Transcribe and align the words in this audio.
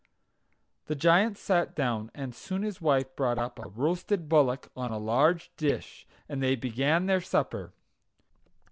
The 0.87 0.95
Giant 0.95 1.37
sat 1.37 1.75
down, 1.75 2.09
and 2.15 2.33
soon 2.33 2.63
his 2.63 2.81
wife 2.81 3.15
brought 3.15 3.37
up 3.37 3.59
a 3.59 3.69
roasted 3.69 4.27
bullock 4.27 4.71
on 4.75 4.89
a 4.89 4.97
large 4.97 5.51
dish, 5.57 6.07
and 6.27 6.41
they 6.41 6.55
began 6.55 7.05
their 7.05 7.21
supper. 7.21 7.71